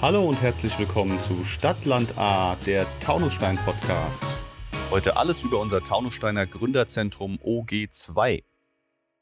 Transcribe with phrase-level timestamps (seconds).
[0.00, 4.24] Hallo und herzlich willkommen zu Stadtland A, der Taunusstein Podcast.
[4.90, 8.44] Heute alles über unser Taunussteiner Gründerzentrum OG2.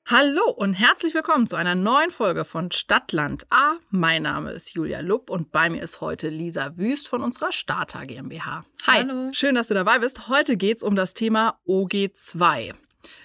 [0.07, 3.75] Hallo und herzlich willkommen zu einer neuen Folge von Stadtland A.
[3.91, 8.05] Mein Name ist Julia Lupp und bei mir ist heute Lisa Wüst von unserer Starter
[8.05, 8.67] GmbH.
[8.87, 9.33] Hi, Hallo.
[9.33, 10.29] schön, dass du dabei bist.
[10.29, 12.75] Heute geht es um das Thema OG2.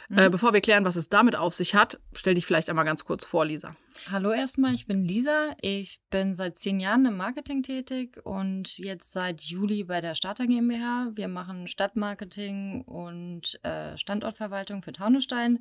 [0.09, 0.17] Mhm.
[0.17, 3.05] Äh, bevor wir klären, was es damit auf sich hat, stell dich vielleicht einmal ganz
[3.05, 3.75] kurz vor, Lisa.
[4.11, 5.55] Hallo erstmal, ich bin Lisa.
[5.61, 10.47] Ich bin seit zehn Jahren im Marketing tätig und jetzt seit Juli bei der Starter
[10.47, 11.11] GmbH.
[11.13, 15.59] Wir machen Stadtmarketing und äh, Standortverwaltung für Taunusstein.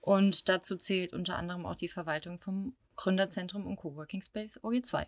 [0.00, 5.06] Und dazu zählt unter anderem auch die Verwaltung vom Gründerzentrum und Coworking Space OG2.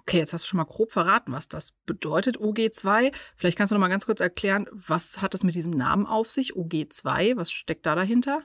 [0.00, 3.12] Okay, jetzt hast du schon mal grob verraten, was das bedeutet, OG2.
[3.36, 6.30] Vielleicht kannst du noch mal ganz kurz erklären, was hat es mit diesem Namen auf
[6.30, 7.36] sich, OG2?
[7.36, 8.42] Was steckt da dahinter?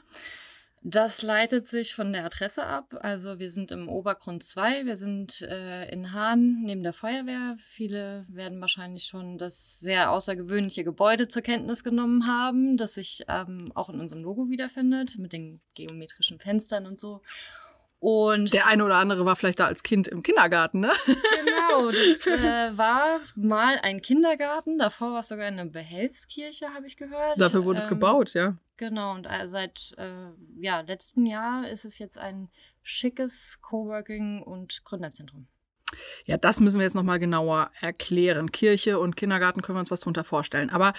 [0.82, 2.96] Das leitet sich von der Adresse ab.
[3.02, 7.58] Also wir sind im Obergrund 2, wir sind äh, in Hahn neben der Feuerwehr.
[7.58, 13.74] Viele werden wahrscheinlich schon das sehr außergewöhnliche Gebäude zur Kenntnis genommen haben, das sich ähm,
[13.76, 17.22] auch in unserem Logo wiederfindet, mit den geometrischen Fenstern und so.
[18.00, 20.92] Und Der eine oder andere war vielleicht da als Kind im Kindergarten, ne?
[21.06, 24.78] genau, das äh, war mal ein Kindergarten.
[24.78, 27.40] Davor war es sogar eine Behelfskirche, habe ich gehört.
[27.40, 28.56] Dafür wurde es Ähm, gebaut, ja.
[28.78, 30.30] Genau, und äh, seit äh,
[30.62, 32.50] ja, letztem Jahr ist es jetzt ein
[32.84, 35.48] schickes Coworking- und Gründerzentrum.
[36.26, 38.52] Ja, das müssen wir jetzt noch mal genauer erklären.
[38.52, 40.70] Kirche und Kindergarten können wir uns was drunter vorstellen.
[40.70, 40.94] Aber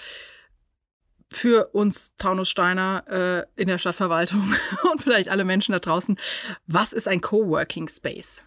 [1.31, 4.53] für uns Taunussteiner äh, in der Stadtverwaltung
[4.91, 6.17] und vielleicht alle Menschen da draußen,
[6.67, 8.43] was ist ein Coworking Space?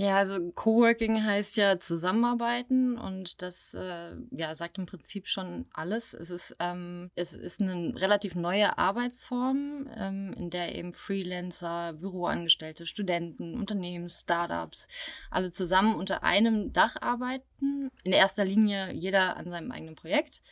[0.00, 6.14] Ja, also Coworking heißt ja zusammenarbeiten und das äh, ja, sagt im Prinzip schon alles.
[6.14, 12.86] Es ist, ähm, es ist eine relativ neue Arbeitsform, ähm, in der eben Freelancer, Büroangestellte,
[12.86, 14.86] Studenten, Unternehmen, Startups
[15.32, 17.90] alle zusammen unter einem Dach arbeiten.
[18.04, 20.42] In erster Linie jeder an seinem eigenen Projekt.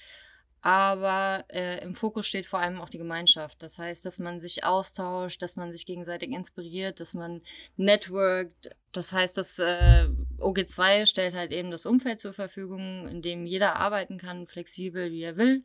[0.67, 3.63] Aber äh, im Fokus steht vor allem auch die Gemeinschaft.
[3.63, 7.41] Das heißt, dass man sich austauscht, dass man sich gegenseitig inspiriert, dass man
[7.77, 8.71] networkt.
[8.91, 10.09] Das heißt, dass äh,
[10.39, 15.23] OG2 stellt halt eben das Umfeld zur Verfügung, in dem jeder arbeiten kann, flexibel wie
[15.23, 15.63] er will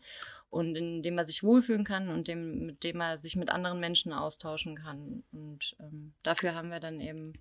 [0.51, 3.79] und in dem er sich wohlfühlen kann und dem, mit dem er sich mit anderen
[3.79, 5.23] Menschen austauschen kann.
[5.31, 7.33] Und ähm, dafür haben wir dann eben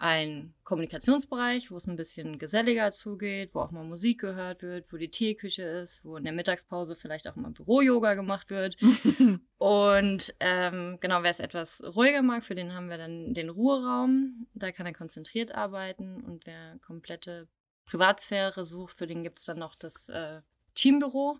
[0.00, 4.96] einen Kommunikationsbereich, wo es ein bisschen geselliger zugeht, wo auch mal Musik gehört wird, wo
[4.96, 8.78] die Teeküche ist, wo in der Mittagspause vielleicht auch mal Büro-Yoga gemacht wird.
[9.58, 14.46] Und ähm, genau, wer es etwas ruhiger mag, für den haben wir dann den Ruheraum.
[14.54, 16.24] Da kann er konzentriert arbeiten.
[16.24, 17.46] Und wer komplette
[17.84, 20.40] Privatsphäre sucht, für den gibt es dann noch das äh,
[20.74, 21.38] Teambüro.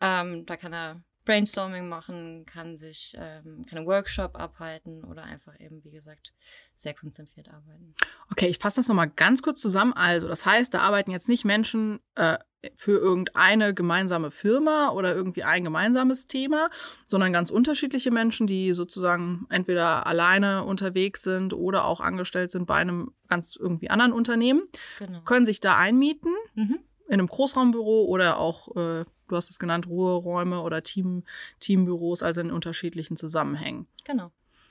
[0.00, 5.52] Ähm, da kann er Brainstorming machen, kann sich ähm, kann einen Workshop abhalten oder einfach
[5.60, 6.32] eben, wie gesagt,
[6.74, 7.94] sehr konzentriert arbeiten.
[8.30, 9.92] Okay, ich fasse das noch mal ganz kurz zusammen.
[9.92, 12.38] Also, das heißt, da arbeiten jetzt nicht Menschen äh,
[12.74, 16.70] für irgendeine gemeinsame Firma oder irgendwie ein gemeinsames Thema,
[17.06, 22.76] sondern ganz unterschiedliche Menschen, die sozusagen entweder alleine unterwegs sind oder auch angestellt sind bei
[22.76, 24.62] einem ganz irgendwie anderen Unternehmen,
[24.98, 25.20] Genau.
[25.22, 26.78] können sich da einmieten Mhm.
[27.08, 31.24] in einem Großraumbüro oder auch, äh, du hast es genannt, Ruheräume oder Team,
[31.60, 33.86] Teambüros, also in unterschiedlichen Zusammenhängen.
[34.04, 34.30] Genau.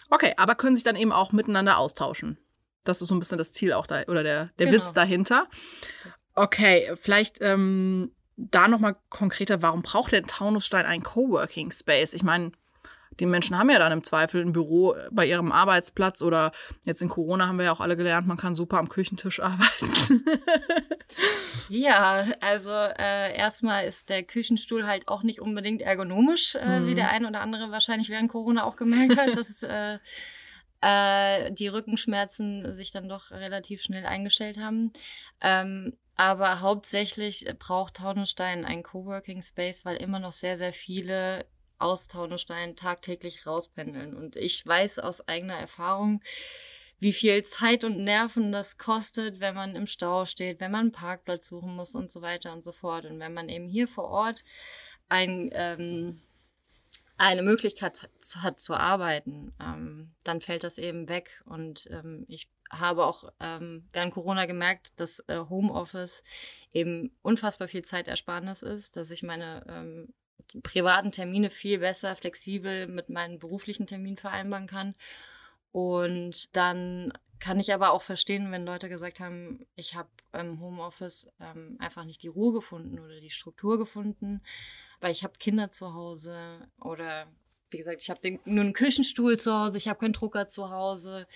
[0.10, 2.38] Okay, aber können sich dann eben auch miteinander austauschen.
[2.84, 4.78] Das ist so ein bisschen das Ziel auch da oder der, der Genau.
[4.78, 5.48] Witz dahinter.
[6.36, 12.14] Okay, vielleicht ähm, da nochmal konkreter, warum braucht denn Taunusstein einen Coworking Space?
[12.14, 12.52] Ich meine,
[13.20, 16.52] die Menschen haben ja dann im Zweifel ein Büro bei ihrem Arbeitsplatz oder
[16.84, 20.26] jetzt in Corona haben wir ja auch alle gelernt, man kann super am Küchentisch arbeiten.
[21.70, 26.88] Ja, also äh, erstmal ist der Küchenstuhl halt auch nicht unbedingt ergonomisch, äh, Mhm.
[26.88, 30.00] wie der ein oder andere wahrscheinlich während Corona auch gemerkt hat, dass äh,
[30.82, 34.92] äh, die Rückenschmerzen sich dann doch relativ schnell eingestellt haben.
[35.42, 41.46] Ähm, aber hauptsächlich braucht Taunusstein einen Coworking Space, weil immer noch sehr, sehr viele
[41.78, 44.16] aus Taunusstein tagtäglich rauspendeln.
[44.16, 46.22] Und ich weiß aus eigener Erfahrung,
[47.00, 50.92] wie viel Zeit und Nerven das kostet, wenn man im Stau steht, wenn man einen
[50.92, 53.06] Parkplatz suchen muss und so weiter und so fort.
[53.06, 54.44] Und wenn man eben hier vor Ort
[55.10, 56.22] ein, ähm,
[57.18, 61.42] eine Möglichkeit hat, zu arbeiten, ähm, dann fällt das eben weg.
[61.46, 66.24] Und ähm, ich habe auch ähm, während Corona gemerkt, dass äh, Homeoffice
[66.74, 70.14] eben unfassbar viel Zeitersparnis ist, dass ich meine ähm,
[70.64, 74.96] privaten Termine viel besser flexibel mit meinen beruflichen Terminen vereinbaren kann.
[75.76, 77.12] Und dann
[77.42, 82.06] kann ich aber auch verstehen, wenn Leute gesagt haben, ich habe im Homeoffice ähm, einfach
[82.06, 84.42] nicht die Ruhe gefunden oder die Struktur gefunden,
[85.02, 87.28] weil ich habe Kinder zu Hause oder
[87.72, 91.28] wie gesagt, ich habe nur einen Küchenstuhl zu Hause, ich habe keinen Drucker zu Hause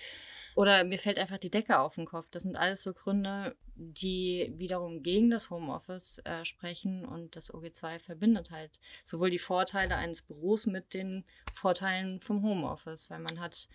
[0.54, 2.30] Oder mir fällt einfach die Decke auf den Kopf.
[2.30, 7.98] Das sind alles so Gründe, die wiederum gegen das Homeoffice äh, sprechen und das OG2
[7.98, 13.68] verbindet halt sowohl die Vorteile eines Büros mit den Vorteilen vom Homeoffice, weil man hat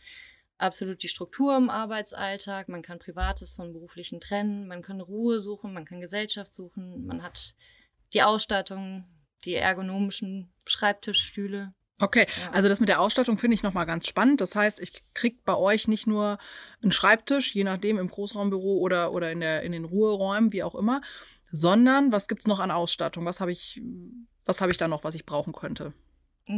[0.57, 5.73] absolut die Struktur im Arbeitsalltag, man kann Privates von Beruflichen trennen, man kann Ruhe suchen,
[5.73, 7.55] man kann Gesellschaft suchen, man hat
[8.13, 9.05] die Ausstattung,
[9.43, 12.51] die ergonomischen Schreibtischstühle, Okay, ja.
[12.51, 14.41] also das mit der Ausstattung finde ich nochmal ganz spannend.
[14.41, 16.37] Das heißt, ich kriege bei euch nicht nur
[16.81, 20.75] einen Schreibtisch, je nachdem im Großraumbüro oder, oder in, der, in den Ruheräumen, wie auch
[20.75, 21.01] immer,
[21.51, 23.23] sondern was gibt es noch an Ausstattung?
[23.25, 23.81] Was habe ich,
[24.45, 25.93] was habe ich da noch, was ich brauchen könnte?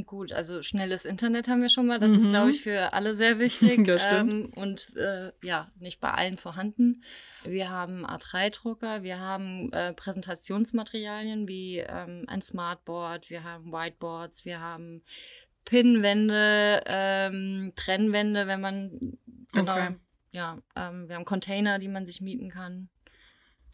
[0.06, 1.98] Gut, also schnelles Internet haben wir schon mal.
[1.98, 2.18] Das mhm.
[2.18, 3.88] ist, glaube ich, für alle sehr wichtig.
[3.88, 7.04] Ähm, und äh, ja, nicht bei allen vorhanden.
[7.46, 14.60] Wir haben A3-Drucker, wir haben äh, Präsentationsmaterialien wie ähm, ein Smartboard, wir haben Whiteboards, wir
[14.60, 15.04] haben
[15.64, 19.18] Pinwände, ähm, Trennwände, wenn man
[19.54, 19.96] genau, okay.
[20.32, 22.90] ja, ähm, wir haben Container, die man sich mieten kann.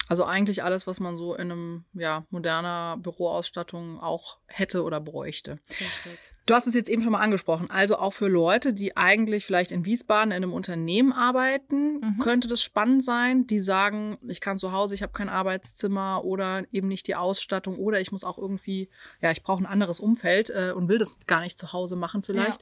[0.08, 5.60] Also eigentlich alles, was man so in einem ja, moderner Büroausstattung auch hätte oder bräuchte.
[5.70, 6.20] Richtig.
[6.46, 7.70] Du hast es jetzt eben schon mal angesprochen.
[7.70, 12.20] Also auch für Leute, die eigentlich vielleicht in Wiesbaden in einem Unternehmen arbeiten, mhm.
[12.20, 13.48] könnte das spannend sein.
[13.48, 17.78] Die sagen, ich kann zu Hause, ich habe kein Arbeitszimmer oder eben nicht die Ausstattung
[17.78, 18.90] oder ich muss auch irgendwie,
[19.22, 22.24] ja, ich brauche ein anderes Umfeld äh, und will das gar nicht zu Hause machen
[22.24, 22.62] vielleicht.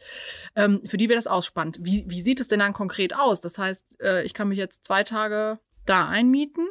[0.55, 0.65] Ja.
[0.65, 1.79] Ähm, für die wäre das ausspannend.
[1.81, 3.41] Wie, wie sieht es denn dann konkret aus?
[3.41, 6.67] Das heißt, äh, ich kann mich jetzt zwei Tage da einmieten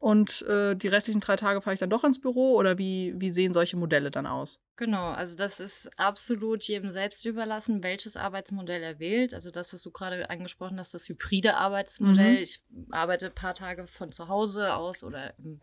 [0.00, 3.30] und äh, die restlichen drei Tage fahre ich dann doch ins Büro oder wie, wie
[3.30, 4.58] sehen solche Modelle dann aus?
[4.76, 9.34] Genau, also das ist absolut jedem selbst überlassen, welches Arbeitsmodell er wählt.
[9.34, 12.38] Also das, was du gerade angesprochen hast, das hybride Arbeitsmodell.
[12.38, 12.42] Mhm.
[12.42, 15.60] Ich arbeite ein paar Tage von zu Hause aus oder im,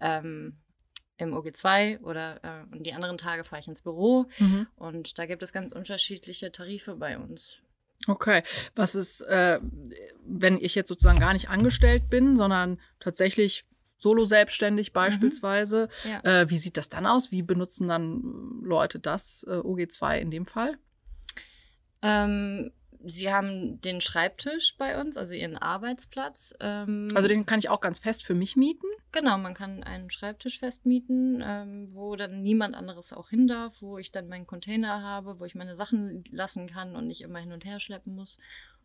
[0.00, 0.58] ähm,
[1.16, 4.26] im OG2 oder äh, und die anderen Tage fahre ich ins Büro.
[4.38, 4.66] Mhm.
[4.76, 7.62] Und da gibt es ganz unterschiedliche Tarife bei uns.
[8.06, 8.42] Okay,
[8.74, 9.58] was ist, äh,
[10.26, 13.64] wenn ich jetzt sozusagen gar nicht angestellt bin, sondern tatsächlich
[14.00, 14.94] solo selbstständig mhm.
[14.94, 15.88] beispielsweise.
[16.04, 16.10] Mhm.
[16.10, 16.40] Ja.
[16.40, 17.30] Äh, wie sieht das dann aus?
[17.30, 20.78] Wie benutzen dann Leute das äh, OG2 in dem Fall?
[22.02, 22.72] Ähm,
[23.04, 26.54] sie haben den Schreibtisch bei uns, also ihren Arbeitsplatz.
[26.60, 28.86] Ähm, also den kann ich auch ganz fest für mich mieten?
[29.12, 33.98] Genau, man kann einen Schreibtisch festmieten, ähm, wo dann niemand anderes auch hin darf, wo
[33.98, 37.52] ich dann meinen Container habe, wo ich meine Sachen lassen kann und nicht immer hin
[37.52, 38.38] und her schleppen muss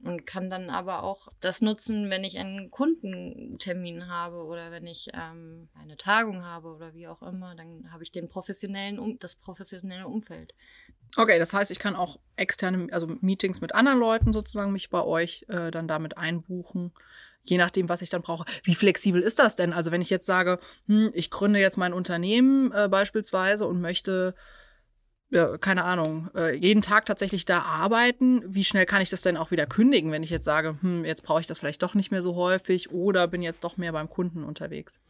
[0.03, 5.09] und kann dann aber auch das nutzen, wenn ich einen Kundentermin habe oder wenn ich
[5.13, 9.35] ähm, eine Tagung habe oder wie auch immer, dann habe ich den professionellen um das
[9.35, 10.53] professionelle Umfeld.
[11.17, 15.01] Okay, das heißt, ich kann auch externe, also Meetings mit anderen Leuten sozusagen mich bei
[15.01, 16.91] euch äh, dann damit einbuchen,
[17.43, 18.45] je nachdem, was ich dann brauche.
[18.63, 19.71] Wie flexibel ist das denn?
[19.71, 24.35] Also wenn ich jetzt sage, hm, ich gründe jetzt mein Unternehmen äh, beispielsweise und möchte
[25.31, 29.37] ja, keine Ahnung, äh, jeden Tag tatsächlich da arbeiten, wie schnell kann ich das denn
[29.37, 32.11] auch wieder kündigen, wenn ich jetzt sage, hm, jetzt brauche ich das vielleicht doch nicht
[32.11, 35.01] mehr so häufig oder bin jetzt doch mehr beim Kunden unterwegs?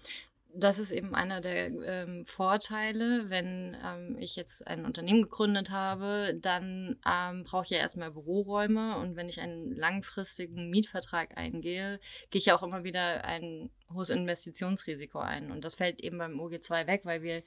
[0.58, 6.38] Das ist eben einer der ähm, Vorteile, wenn ähm, ich jetzt ein Unternehmen gegründet habe,
[6.40, 12.00] dann ähm, brauche ich ja erstmal Büroräume und wenn ich einen langfristigen Mietvertrag eingehe,
[12.30, 16.40] gehe ich ja auch immer wieder ein hohes Investitionsrisiko ein und das fällt eben beim
[16.40, 17.44] OG2 weg, weil wir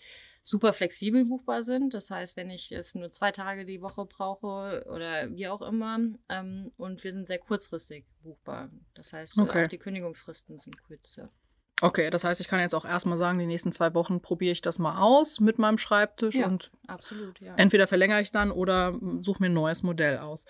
[0.49, 1.95] super flexibel buchbar sind.
[1.95, 5.99] Das heißt, wenn ich es nur zwei Tage die Woche brauche oder wie auch immer,
[6.29, 8.71] ähm, und wir sind sehr kurzfristig buchbar.
[8.95, 9.65] Das heißt, okay.
[9.65, 11.31] auch die Kündigungsfristen sind kürzer.
[11.81, 14.63] Okay, das heißt, ich kann jetzt auch erstmal sagen, die nächsten zwei Wochen probiere ich
[14.63, 17.55] das mal aus mit meinem Schreibtisch ja, und absolut, ja.
[17.57, 20.47] entweder verlängere ich dann oder suche mir ein neues Modell aus.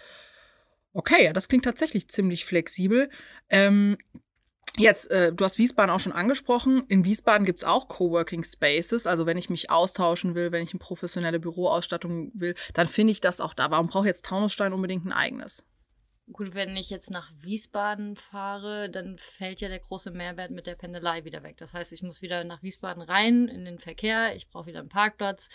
[0.94, 3.11] Okay, ja, das klingt tatsächlich ziemlich flexibel.
[3.50, 3.99] Ähm,
[4.76, 6.85] Jetzt, äh, du hast Wiesbaden auch schon angesprochen.
[6.88, 9.08] In Wiesbaden gibt es auch Coworking Spaces.
[9.08, 13.20] Also wenn ich mich austauschen will, wenn ich eine professionelle Büroausstattung will, dann finde ich
[13.20, 13.73] das auch da.
[13.73, 15.66] Warum braucht jetzt Taunusstein unbedingt ein eigenes?
[16.32, 20.75] Gut, wenn ich jetzt nach Wiesbaden fahre, dann fällt ja der große Mehrwert mit der
[20.75, 21.56] Pendelei wieder weg.
[21.56, 24.90] Das heißt, ich muss wieder nach Wiesbaden rein in den Verkehr, ich brauche wieder einen
[24.90, 25.49] Parkplatz.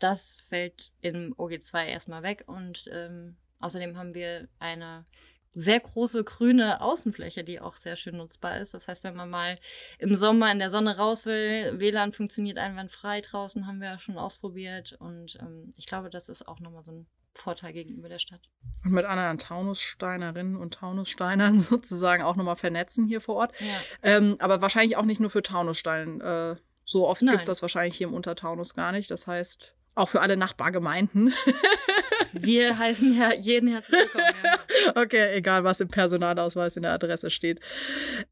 [0.00, 5.06] Das fällt im OG2 erstmal weg und ähm, außerdem haben wir eine
[5.54, 8.74] sehr große grüne Außenfläche, die auch sehr schön nutzbar ist.
[8.74, 9.58] Das heißt, wenn man mal
[9.98, 14.18] im Sommer in der Sonne raus will, WLAN funktioniert einwandfrei draußen, haben wir ja schon
[14.18, 14.96] ausprobiert.
[14.98, 18.40] Und ähm, ich glaube, das ist auch nochmal so ein Vorteil gegenüber der Stadt.
[18.84, 23.52] Und mit anderen Taunussteinerinnen und Taunussteinern sozusagen auch nochmal vernetzen hier vor Ort.
[23.60, 23.66] Ja.
[24.02, 26.20] Ähm, aber wahrscheinlich auch nicht nur für Taunusstein.
[26.20, 29.10] Äh, so oft gibt es das wahrscheinlich hier im Untertaunus gar nicht.
[29.10, 31.34] Das heißt, auch für alle Nachbargemeinden.
[32.32, 34.24] Wir heißen ja jeden herzlich willkommen.
[34.44, 34.58] Ja.
[34.94, 37.60] Okay, egal was im Personalausweis in der Adresse steht.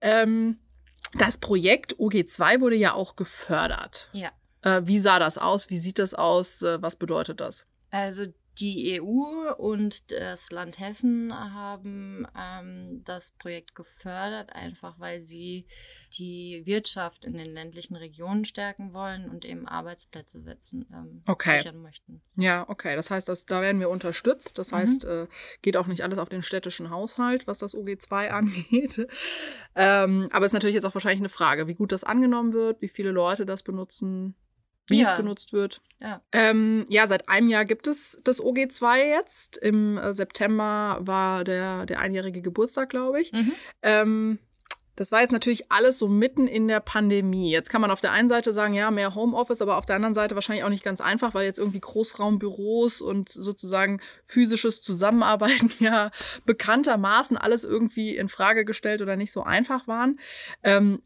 [0.00, 0.58] Ähm,
[1.14, 4.08] das Projekt OG2 wurde ja auch gefördert.
[4.12, 4.30] Ja.
[4.62, 5.70] Äh, wie sah das aus?
[5.70, 6.62] Wie sieht das aus?
[6.62, 7.66] Äh, was bedeutet das?
[7.90, 8.26] Also
[8.58, 15.66] Die EU und das Land Hessen haben ähm, das Projekt gefördert, einfach weil sie
[16.14, 21.58] die Wirtschaft in den ländlichen Regionen stärken wollen und eben Arbeitsplätze setzen, ähm, okay.
[21.58, 22.22] sichern möchten.
[22.36, 22.96] Ja, okay.
[22.96, 24.58] Das heißt, dass, da werden wir unterstützt.
[24.58, 24.76] Das mhm.
[24.76, 25.26] heißt, äh,
[25.60, 29.06] geht auch nicht alles auf den städtischen Haushalt, was das OG2 angeht.
[29.74, 32.80] ähm, aber es ist natürlich jetzt auch wahrscheinlich eine Frage, wie gut das angenommen wird,
[32.80, 34.34] wie viele Leute das benutzen
[34.88, 35.10] wie ja.
[35.10, 35.80] es genutzt wird.
[36.00, 36.20] Ja.
[36.32, 39.56] Ähm, ja, seit einem Jahr gibt es das OG2 jetzt.
[39.56, 43.32] Im äh, September war der, der einjährige Geburtstag, glaube ich.
[43.32, 43.52] Mhm.
[43.82, 44.38] Ähm,
[44.96, 47.50] das war jetzt natürlich alles so mitten in der Pandemie.
[47.50, 50.14] Jetzt kann man auf der einen Seite sagen, ja, mehr Homeoffice, aber auf der anderen
[50.14, 56.10] Seite wahrscheinlich auch nicht ganz einfach, weil jetzt irgendwie Großraumbüros und sozusagen physisches Zusammenarbeiten ja
[56.46, 60.18] bekanntermaßen alles irgendwie in Frage gestellt oder nicht so einfach waren.
[60.62, 61.02] Ähm,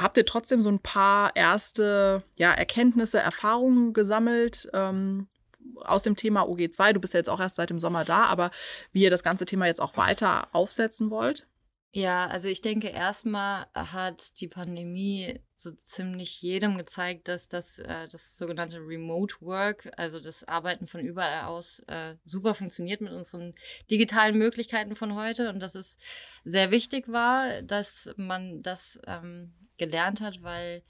[0.00, 5.28] habt ihr trotzdem so ein paar erste ja, Erkenntnisse, Erfahrungen gesammelt ähm,
[5.76, 6.92] aus dem Thema OG2?
[6.92, 8.50] Du bist ja jetzt auch erst seit dem Sommer da, aber
[8.92, 11.46] wie ihr das ganze Thema jetzt auch weiter aufsetzen wollt?
[11.92, 18.06] Ja, also ich denke, erstmal hat die Pandemie so ziemlich jedem gezeigt, dass das, äh,
[18.08, 23.54] das sogenannte Remote Work, also das Arbeiten von überall aus, äh, super funktioniert mit unseren
[23.90, 25.96] digitalen Möglichkeiten von heute und dass es
[26.44, 30.82] sehr wichtig war, dass man das ähm, gelernt hat, weil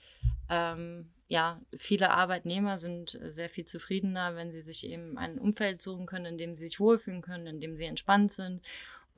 [0.49, 6.07] ähm, ja, viele Arbeitnehmer sind sehr viel zufriedener, wenn sie sich eben ein Umfeld suchen
[6.07, 8.63] können, in dem sie sich wohlfühlen können, in dem sie entspannt sind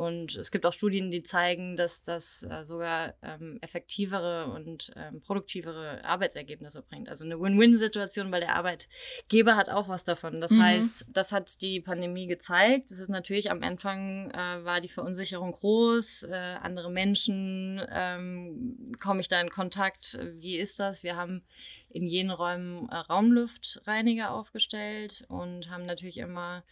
[0.00, 5.21] und es gibt auch Studien, die zeigen, dass das äh, sogar ähm, effektivere und ähm,
[5.21, 7.11] produktivere Arbeitsergebnisse bringt.
[7.11, 10.40] Also eine Win-Win-Situation, weil der Arbeitgeber hat auch was davon.
[10.40, 10.62] Das mhm.
[10.62, 12.90] heißt, das hat die Pandemie gezeigt.
[12.90, 16.23] Das ist natürlich am Anfang äh, war die Verunsicherung groß.
[16.23, 20.19] Äh, andere Menschen, ähm, komme ich da in Kontakt?
[20.33, 21.02] Wie ist das?
[21.02, 21.42] Wir haben
[21.90, 26.64] in jenen Räumen äh, Raumluftreiniger aufgestellt und haben natürlich immer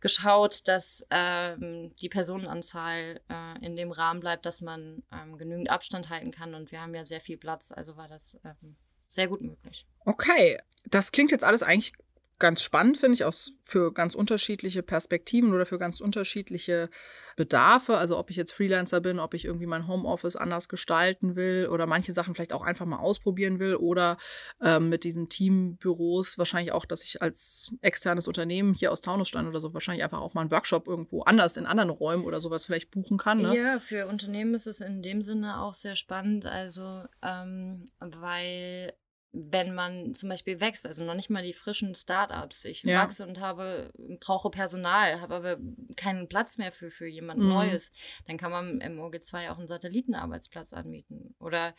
[0.00, 6.08] geschaut, dass ähm, die Personenanzahl äh, in dem Rahmen bleibt, dass man ähm, genügend Abstand
[6.08, 6.54] halten kann.
[6.54, 8.76] Und wir haben ja sehr viel Platz, also war das ähm,
[9.08, 9.86] sehr gut möglich.
[10.04, 11.92] Okay, das klingt jetzt alles eigentlich
[12.38, 16.90] ganz spannend, finde ich, aus, für ganz unterschiedliche Perspektiven oder für ganz unterschiedliche
[17.34, 17.96] Bedarfe.
[17.96, 21.86] Also ob ich jetzt Freelancer bin, ob ich irgendwie mein Homeoffice anders gestalten will oder
[21.86, 24.18] manche Sachen vielleicht auch einfach mal ausprobieren will oder
[24.60, 29.60] ähm, mit diesen Teambüros wahrscheinlich auch, dass ich als externes Unternehmen hier aus Taunusstein oder
[29.60, 32.90] so wahrscheinlich einfach auch mal einen Workshop irgendwo anders in anderen Räumen oder sowas vielleicht
[32.90, 33.38] buchen kann.
[33.38, 33.56] Ne?
[33.56, 38.92] Ja, für Unternehmen ist es in dem Sinne auch sehr spannend, also ähm, weil
[39.38, 42.64] wenn man zum Beispiel wächst, also noch nicht mal die frischen Startups.
[42.64, 43.02] Ich ja.
[43.02, 45.58] wachse und habe, brauche Personal, habe aber
[45.96, 47.48] keinen Platz mehr für, für jemand mhm.
[47.48, 47.92] Neues,
[48.26, 51.34] dann kann man im OG2 auch einen Satellitenarbeitsplatz anmieten.
[51.38, 51.74] Oder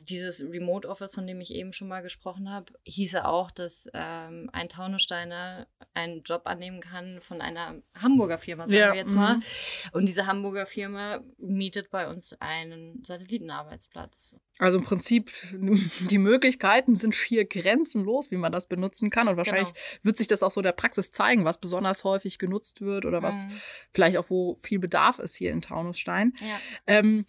[0.00, 4.48] dieses Remote Office, von dem ich eben schon mal gesprochen habe, hieße auch, dass ähm,
[4.52, 8.92] ein Taunussteiner einen Job annehmen kann von einer Hamburger Firma, sagen ja.
[8.92, 9.36] wir jetzt mal.
[9.36, 9.42] Mhm.
[9.92, 14.36] Und diese Hamburger Firma mietet bei uns einen Satellitenarbeitsplatz.
[14.58, 15.32] Also im Prinzip
[16.10, 19.28] die Möglichkeiten sind schier grenzenlos, wie man das benutzen kann.
[19.28, 19.86] Und wahrscheinlich genau.
[20.02, 23.22] wird sich das auch so in der Praxis zeigen, was besonders häufig genutzt wird oder
[23.22, 23.60] was mhm.
[23.90, 26.34] vielleicht auch wo viel Bedarf ist hier in Taunusstein.
[26.40, 26.58] Ja.
[26.86, 27.24] Ähm,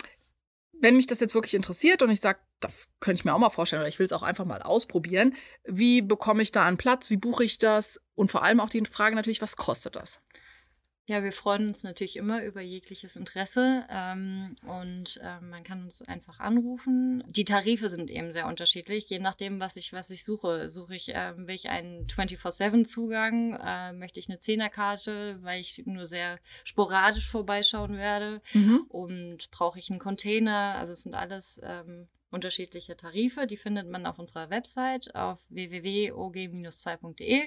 [0.84, 3.50] wenn mich das jetzt wirklich interessiert und ich sage, das könnte ich mir auch mal
[3.50, 7.10] vorstellen oder ich will es auch einfach mal ausprobieren, wie bekomme ich da einen Platz,
[7.10, 10.22] wie buche ich das und vor allem auch die Frage natürlich, was kostet das?
[11.06, 16.02] Ja, wir freuen uns natürlich immer über jegliches Interesse ähm, und äh, man kann uns
[16.02, 17.26] einfach anrufen.
[17.28, 20.72] Die Tarife sind eben sehr unterschiedlich, je nachdem, was ich, was ich suche.
[20.72, 26.08] Suche ich, äh, will ich einen 24-7-Zugang, äh, möchte ich eine Zehnerkarte, weil ich nur
[26.08, 28.86] sehr sporadisch vorbeischauen werde mhm.
[28.88, 30.76] und brauche ich einen Container.
[30.78, 37.42] Also es sind alles ähm, unterschiedliche Tarife, die findet man auf unserer Website auf www.og-2.de.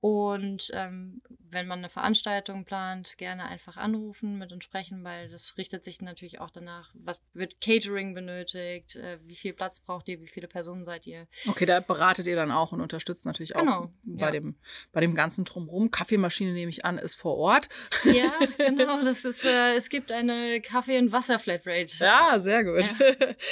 [0.00, 5.56] Und ähm, wenn man eine Veranstaltung plant, gerne einfach anrufen, mit uns sprechen, weil das
[5.56, 10.20] richtet sich natürlich auch danach, was wird Catering benötigt, äh, wie viel Platz braucht ihr,
[10.20, 11.26] wie viele Personen seid ihr.
[11.48, 14.30] Okay, da beratet ihr dann auch und unterstützt natürlich genau, auch bei, ja.
[14.32, 14.56] dem,
[14.92, 15.90] bei dem ganzen Drumherum.
[15.90, 17.68] Kaffeemaschine nehme ich an, ist vor Ort.
[18.04, 19.02] Ja, genau.
[19.02, 21.96] Das ist, äh, es gibt eine Kaffee- und Wasser-Flatrate.
[21.98, 22.86] Ja, sehr gut.
[22.98, 23.16] Ja.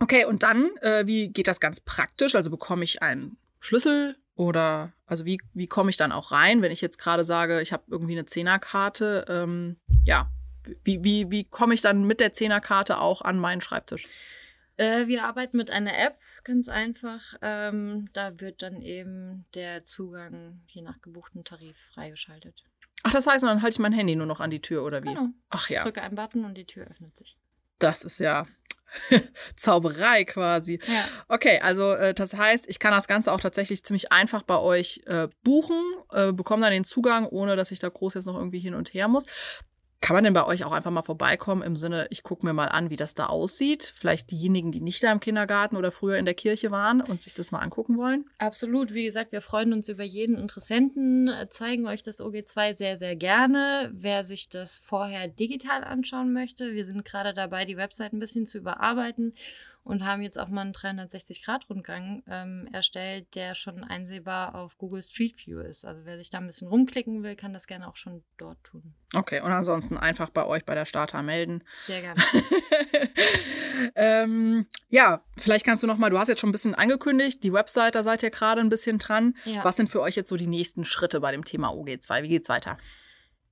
[0.00, 2.34] Okay, und dann, äh, wie geht das ganz praktisch?
[2.34, 6.72] Also bekomme ich einen Schlüssel oder also wie, wie komme ich dann auch rein, wenn
[6.72, 9.24] ich jetzt gerade sage, ich habe irgendwie eine Zehnerkarte?
[9.28, 10.30] Ähm, ja,
[10.82, 14.06] wie, wie, wie komme ich dann mit der Zehnerkarte auch an meinen Schreibtisch?
[14.76, 17.34] Äh, wir arbeiten mit einer App, ganz einfach.
[17.42, 22.64] Ähm, da wird dann eben der Zugang je nach gebuchten Tarif freigeschaltet.
[23.02, 25.08] Ach, das heißt, dann halte ich mein Handy nur noch an die Tür oder wie?
[25.08, 25.28] Genau.
[25.50, 25.84] Ach ja.
[25.84, 27.36] Drücke einen Button und die Tür öffnet sich.
[27.78, 28.46] Das ist ja
[29.56, 30.80] Zauberei quasi.
[30.86, 31.04] Ja.
[31.28, 35.02] Okay, also äh, das heißt, ich kann das Ganze auch tatsächlich ziemlich einfach bei euch
[35.06, 35.80] äh, buchen,
[36.12, 38.94] äh, bekomme dann den Zugang, ohne dass ich da groß jetzt noch irgendwie hin und
[38.94, 39.26] her muss.
[40.04, 42.66] Kann man denn bei euch auch einfach mal vorbeikommen im Sinne, ich gucke mir mal
[42.66, 43.90] an, wie das da aussieht?
[43.96, 47.32] Vielleicht diejenigen, die nicht da im Kindergarten oder früher in der Kirche waren und sich
[47.32, 48.26] das mal angucken wollen?
[48.36, 48.92] Absolut.
[48.92, 53.16] Wie gesagt, wir freuen uns über jeden Interessenten, äh, zeigen euch das OG2 sehr, sehr
[53.16, 53.90] gerne.
[53.94, 58.46] Wer sich das vorher digital anschauen möchte, wir sind gerade dabei, die Website ein bisschen
[58.46, 59.32] zu überarbeiten
[59.84, 65.36] und haben jetzt auch mal einen 360-Grad-Rundgang ähm, erstellt, der schon einsehbar auf Google Street
[65.46, 65.84] View ist.
[65.84, 68.94] Also wer sich da ein bisschen rumklicken will, kann das gerne auch schon dort tun.
[69.14, 71.62] Okay, und ansonsten einfach bei euch bei der Starter melden.
[71.72, 72.22] Sehr gerne.
[73.94, 77.52] ähm, ja, vielleicht kannst du noch mal, du hast jetzt schon ein bisschen angekündigt, die
[77.52, 79.36] Website, da seid ihr gerade ein bisschen dran.
[79.44, 79.64] Ja.
[79.64, 82.22] Was sind für euch jetzt so die nächsten Schritte bei dem Thema OG2?
[82.22, 82.78] Wie geht's weiter?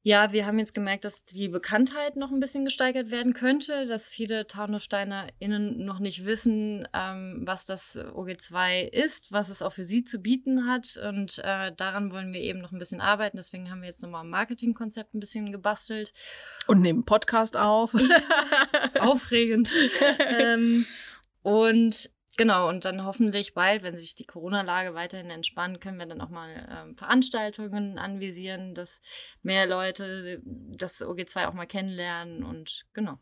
[0.04, 4.10] Ja, wir haben jetzt gemerkt, dass die Bekanntheit noch ein bisschen gesteigert werden könnte, dass
[4.10, 10.02] viele TaunussteinerInnen noch nicht wissen, ähm, was das OG2 ist, was es auch für sie
[10.02, 10.96] zu bieten hat.
[11.08, 13.36] Und äh, daran wollen wir eben noch ein bisschen arbeiten.
[13.36, 16.12] Deswegen haben wir jetzt nochmal am Marketingkonzept ein bisschen gebastelt.
[16.66, 17.94] Und nehmen Podcast auf.
[18.98, 19.72] Aufregend.
[20.18, 20.84] ähm,
[21.42, 26.22] und Genau, und dann hoffentlich bald, wenn sich die Corona-Lage weiterhin entspannt, können wir dann
[26.22, 29.02] auch mal ähm, Veranstaltungen anvisieren, dass
[29.42, 33.18] mehr Leute das OG2 auch mal kennenlernen und genau.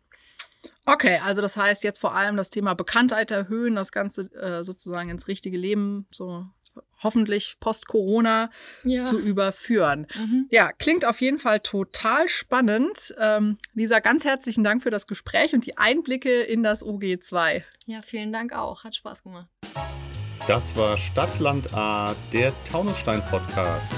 [0.86, 5.10] Okay, also das heißt jetzt vor allem das Thema Bekanntheit erhöhen, das Ganze äh, sozusagen
[5.10, 6.46] ins richtige Leben, so
[7.02, 8.50] hoffentlich post-Corona
[8.84, 9.00] Ja.
[9.00, 10.06] zu überführen.
[10.16, 10.46] Mhm.
[10.50, 13.14] Ja, klingt auf jeden Fall total spannend.
[13.18, 17.62] Ähm, Lisa, ganz herzlichen Dank für das Gespräch und die Einblicke in das OG2.
[17.86, 18.84] ja, vielen Dank auch.
[18.84, 19.48] Hat Spaß gemacht.
[20.46, 23.92] Das war Stadtland A, der Taunusstein-Podcast.